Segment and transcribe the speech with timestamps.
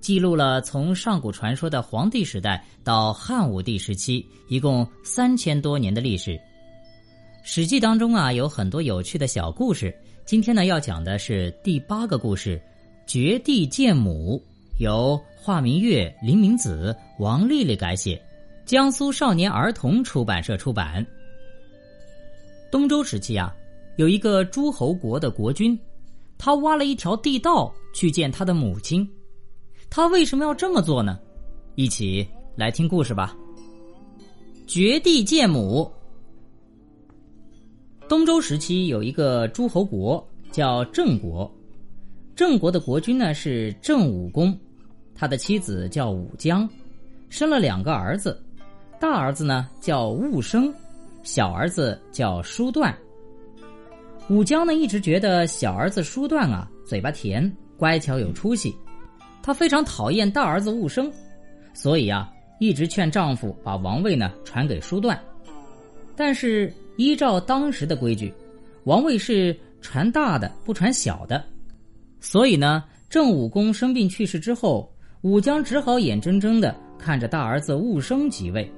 [0.00, 6.32] 记录了从上古传说的黄帝时代到汉武帝时期，一共三千多年的历史。
[7.42, 9.94] 《史记》当中啊有很多有趣的小故事。
[10.24, 12.60] 今天呢要讲的是第八个故事——
[13.06, 14.42] 绝地见母，
[14.78, 18.20] 由华明月、林明子、王丽丽改写，
[18.64, 21.04] 江苏少年儿童出版社出版。
[22.70, 23.54] 东周时期啊，
[23.96, 25.78] 有一个诸侯国的国君，
[26.38, 29.08] 他挖了一条地道去见他的母亲。
[29.90, 31.18] 他为什么要这么做呢？
[31.74, 33.36] 一起来听故事吧。
[34.64, 35.90] 绝地见母。
[38.08, 41.52] 东周时期有一个诸侯国叫郑国，
[42.36, 44.56] 郑国的国君呢是郑武公，
[45.12, 46.68] 他的妻子叫武姜，
[47.28, 48.40] 生了两个儿子，
[49.00, 50.72] 大儿子呢叫武生，
[51.24, 52.96] 小儿子叫叔段。
[54.28, 58.72] 武姜呢一直觉得小儿子叔段啊嘴巴甜，乖巧有出息。
[59.50, 61.10] 她非常讨厌大儿子寤生，
[61.74, 65.20] 所以啊，一直劝丈夫把王位呢传给叔段。
[66.14, 68.32] 但是依照当时的规矩，
[68.84, 71.44] 王位是传大的不传小的，
[72.20, 74.88] 所以呢，郑武公生病去世之后，
[75.22, 78.72] 武姜只好眼睁睁的看着大儿子寤生即位。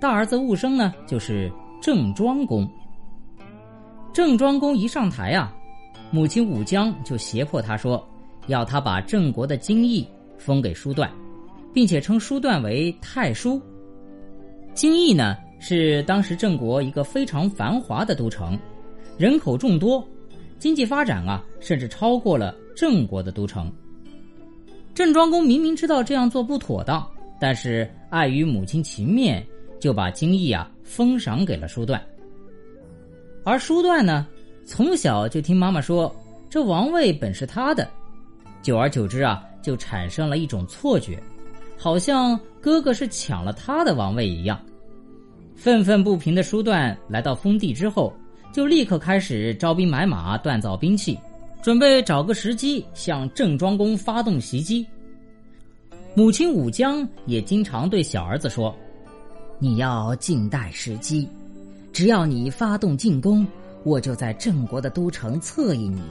[0.00, 1.52] 大儿子寤生呢，就是
[1.82, 2.70] 郑庄公。
[4.12, 5.52] 郑庄公一上台啊，
[6.12, 8.08] 母亲武姜就胁迫他说。
[8.48, 11.10] 要他把郑国的京邑封给叔段，
[11.72, 13.60] 并且称叔段为太叔。
[14.74, 18.58] 京邑呢是当时郑国一个非常繁华的都城，
[19.16, 20.06] 人口众多，
[20.58, 23.72] 经济发展啊甚至超过了郑国的都城。
[24.94, 27.08] 郑庄公明明知道这样做不妥当，
[27.40, 29.46] 但是碍于母亲情面，
[29.78, 32.02] 就把京邑啊封赏给了叔段。
[33.44, 34.26] 而叔段呢，
[34.64, 36.14] 从小就听妈妈说，
[36.50, 37.88] 这王位本是他的。
[38.62, 41.22] 久而久之啊，就产生了一种错觉，
[41.76, 44.60] 好像哥哥是抢了他的王位一样。
[45.54, 48.12] 愤愤不平的叔段来到封地之后，
[48.52, 51.18] 就立刻开始招兵买马、锻造兵器，
[51.62, 54.86] 准备找个时机向郑庄公发动袭击。
[56.14, 58.74] 母亲武姜也经常对小儿子说
[59.58, 61.28] ：“你要静待时机，
[61.92, 63.46] 只要你发动进攻，
[63.84, 66.02] 我就在郑国的都城策应你，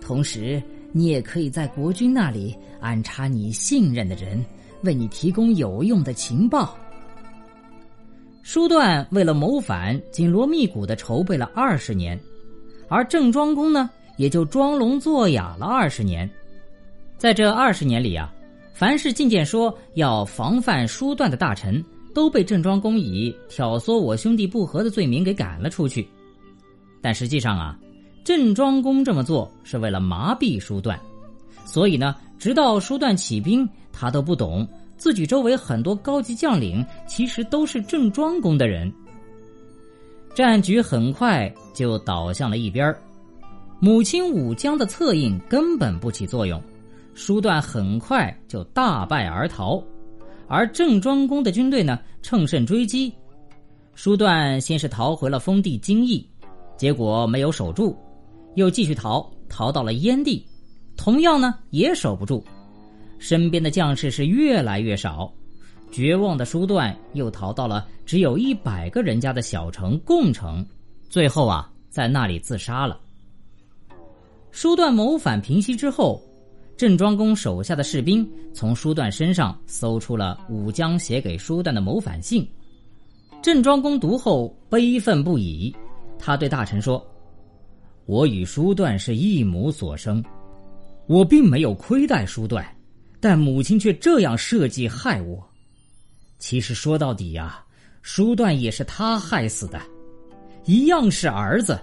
[0.00, 4.44] 同时。”你也可以在国君那里安插你信任的人，
[4.82, 6.76] 为你提供有用的情报。
[8.42, 12.20] 叔段为了谋反，紧锣密鼓的筹备了二十年，
[12.88, 13.88] 而郑庄公呢，
[14.18, 16.28] 也就装聋作哑了二十年。
[17.16, 18.32] 在这二十年里啊，
[18.74, 21.82] 凡是进谏说要防范叔段的大臣，
[22.12, 26.06] 都被郑庄公以挑唆我兄弟不和的罪名给赶了出去。
[27.00, 27.78] 但实际上啊。
[28.24, 30.98] 郑庄公这么做是为了麻痹叔段，
[31.64, 34.66] 所以呢，直到叔段起兵，他都不懂
[34.96, 38.92] 自己周围很多高级将领其实都是郑庄公的人。
[40.34, 42.94] 战局很快就倒向了一边
[43.80, 46.62] 母亲武姜的策应根本不起作用，
[47.14, 49.82] 叔段很快就大败而逃，
[50.46, 53.12] 而郑庄公的军队呢乘胜追击，
[53.96, 56.24] 叔段先是逃回了封地京邑，
[56.76, 57.98] 结果没有守住。
[58.54, 60.46] 又继续逃，逃到了燕地，
[60.96, 62.44] 同样呢也守不住，
[63.18, 65.32] 身边的将士是越来越少，
[65.90, 70.64] 绝望的叔段又逃到了只有一百个人家的小城共城，
[71.08, 72.98] 最后啊在那里自杀了。
[74.50, 76.22] 叔段谋反平息之后，
[76.76, 82.46] 郑庄公手下的士兵从叔段身上搜出了武姜写给叔段的谋反信，
[83.40, 85.74] 郑庄公读后悲愤不已，
[86.18, 87.02] 他对大臣说。
[88.04, 90.22] 我与叔段是一母所生，
[91.06, 92.66] 我并没有亏待叔段，
[93.20, 95.42] 但母亲却这样设计害我。
[96.38, 97.64] 其实说到底呀，
[98.02, 99.80] 叔段也是他害死的，
[100.64, 101.78] 一样是儿子，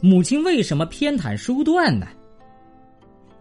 [0.00, 2.06] 母亲为什么偏袒叔段呢？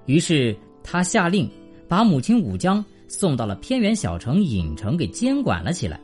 [0.07, 1.49] 于是他下令
[1.87, 5.99] 把母亲武姜送到了偏远小城郢城给监管了起来，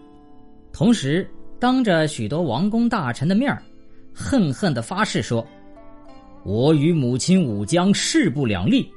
[0.72, 1.28] 同时
[1.60, 3.62] 当着许多王公大臣的面儿
[4.14, 5.44] 恨恨的发誓说。
[6.44, 8.90] 我与母亲武姜势不两立，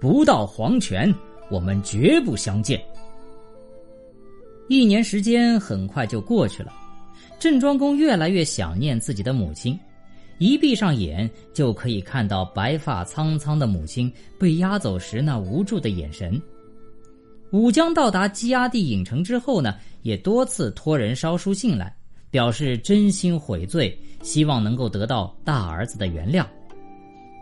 [0.00, 1.12] 不到黄泉，
[1.50, 2.80] 我们绝不相见。
[4.68, 6.72] 一年时间很快就过去了，
[7.38, 9.76] 郑庄公越来越想念自己的母亲，
[10.38, 16.40] 一闭上眼就可以看到白发苍苍的母亲被押走时那无助的眼神。
[17.50, 21.92] 武姜到达羁押地影城之后呢，也多次托人捎书信来，
[22.30, 26.46] 表示真心悔罪，希望能够得到大儿子的原谅。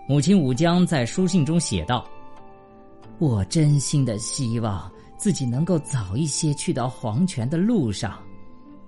[0.08, 2.02] 母亲武江在书信中写道
[3.20, 8.18] ：“我真心的希望自己能够早一些去到黄泉的路上，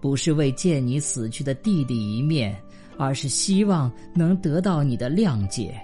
[0.00, 2.58] 不是为见你死去的弟弟一面，
[2.96, 5.78] 而是希望能得到你的谅解。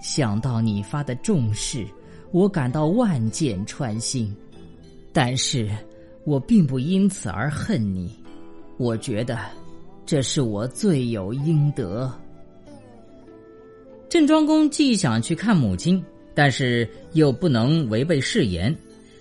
[0.00, 1.84] 想到你发的重视，
[2.30, 4.32] 我感到万箭穿心。”
[5.12, 5.68] 但是，
[6.24, 8.16] 我并不因此而恨你。
[8.76, 9.36] 我觉得，
[10.06, 12.08] 这是我罪有应得。
[14.10, 16.04] 郑庄公既想去看母亲，
[16.34, 18.76] 但是又不能违背誓言，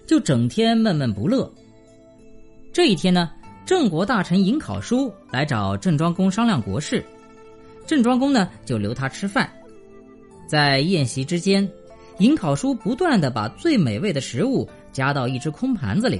[0.08, 1.50] 就整天闷闷不乐。
[2.74, 3.30] 这一天呢，
[3.68, 7.06] 郑国大臣颍考叔来找郑庄公商量国事，
[7.86, 9.48] 郑庄公呢就留他吃饭。
[10.48, 11.70] 在宴席之间，
[12.18, 14.68] 颍考叔不断的把最美味的食物。
[14.92, 16.20] 夹到一只空盘子里，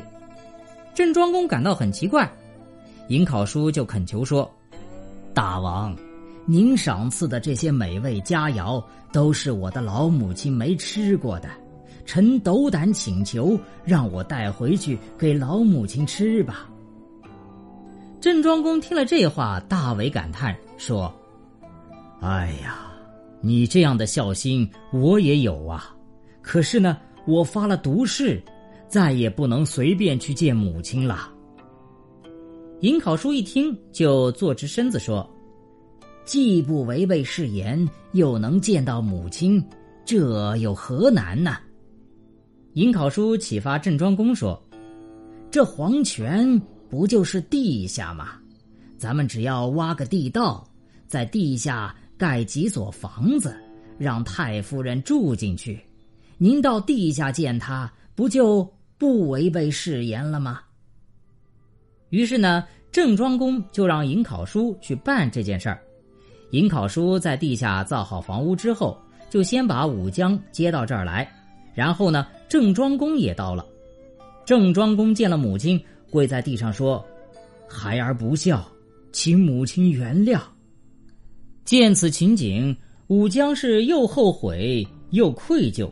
[0.94, 2.32] 郑庄公感到很奇怪，
[3.08, 4.50] 颍考叔就恳求说
[5.34, 5.98] ：“大王，
[6.50, 11.48] 您赏赐的这些美味佳肴都是我的老母亲没吃过的，
[12.08, 13.56] 臣斗胆请求，
[13.86, 16.68] 让我带回去给老母亲吃吧。”
[18.20, 21.14] 郑庄公听了这话，大为感叹，说
[22.20, 22.80] ：“哎呀，
[23.42, 25.96] 你这样的孝心我也有啊，
[26.42, 26.98] 可是呢，
[27.28, 28.42] 我发了毒誓。”
[28.90, 31.30] 再也不能随便去见母亲了。
[32.82, 35.30] 颍考叔一听，就坐直身子说
[36.30, 39.60] ：“既不违背誓言，又能见到母亲，
[40.06, 41.58] 这有何难呢？”
[42.76, 44.62] 颍考叔启发郑庄公说
[45.50, 48.34] ：“这黄泉不就是地下吗？
[48.96, 50.64] 咱们只要挖个地道，
[51.08, 53.60] 在地下盖几所房子，
[53.98, 55.82] 让太夫人住进去。
[56.38, 60.62] 您到地下见她，不就？”不违背誓言了吗？
[62.10, 65.82] 于是呢，郑庄公就让颍考叔去办这件事儿。
[66.52, 68.98] 颍考叔在地下造好房屋之后，
[69.30, 71.30] 就先把武姜接到这儿来，
[71.74, 73.66] 然后呢，郑庄公也到了。
[74.46, 75.80] 郑庄公见了母亲，
[76.10, 77.06] 跪在地上说
[77.70, 78.68] ：“孩儿不孝，
[79.12, 80.42] 请母亲原谅。”
[81.66, 82.76] 见此情景，
[83.08, 85.88] 武姜是又后悔又愧疚。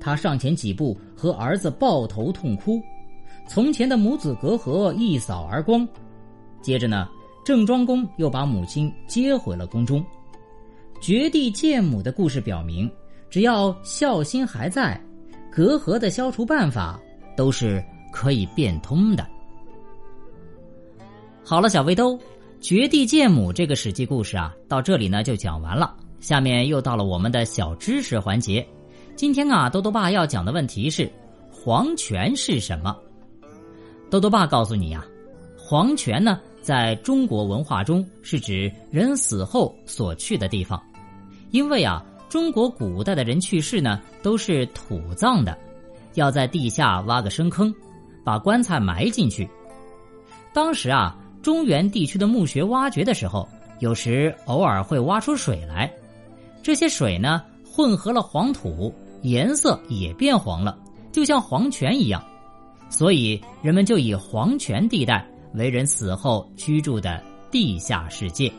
[0.00, 2.80] 他上前几步，和儿子抱头痛哭，
[3.48, 5.86] 从前的母子隔阂一扫而光。
[6.60, 7.08] 接着呢，
[7.44, 10.04] 郑庄公又把母亲接回了宫中。
[11.00, 12.90] 绝地见母的故事表明，
[13.30, 15.00] 只要孝心还在，
[15.50, 17.00] 隔阂的消除办法
[17.36, 17.82] 都是
[18.12, 19.26] 可以变通的。
[21.42, 22.18] 好了，小围兜，
[22.60, 25.96] 绝地见母这个史记故事啊，到这里呢就讲完了。
[26.20, 28.64] 下面又到了我们的小知识环节。
[29.16, 31.10] 今天啊，豆豆爸要讲的问题是：
[31.50, 32.94] 黄泉是什么？
[34.10, 35.02] 豆豆爸告诉你呀，
[35.56, 40.80] 黄泉呢，在中国文化中是指人死后所去的地方。
[41.50, 45.56] 因为啊，中国古代的人去世呢，都是土葬的，
[46.14, 47.74] 要在地下挖个深坑，
[48.24, 49.48] 把棺材埋进去。
[50.52, 53.48] 当时啊，中原地区的墓穴挖掘的时候，
[53.80, 55.92] 有时偶尔会挖出水来，
[56.62, 58.94] 这些水呢，混合了黄土。
[59.22, 60.78] 颜色也变黄了，
[61.12, 62.24] 就像黄泉一样，
[62.88, 65.22] 所以人们就以黄泉地带
[65.54, 68.52] 为人死后居住的地下世界。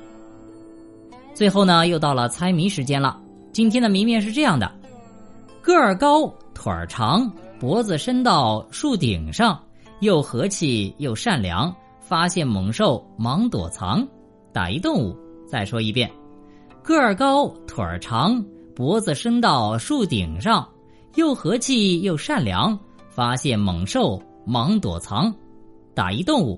[1.33, 3.19] 最后呢，又到了猜谜时间了。
[3.53, 4.71] 今天的谜面是这样的：
[5.61, 9.61] 个儿高，腿儿长，脖子伸到树顶上，
[9.99, 14.07] 又和气又善良，发现猛兽忙躲藏。
[14.53, 15.15] 打一动物。
[15.47, 16.09] 再说一遍：
[16.81, 18.43] 个儿高，腿儿长。
[18.73, 20.67] 脖子伸到树顶上，
[21.15, 22.77] 又和气又善良，
[23.09, 25.33] 发现猛兽忙躲藏。
[25.93, 26.57] 打一动物，